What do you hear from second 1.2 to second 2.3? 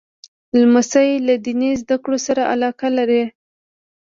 له دیني زده کړو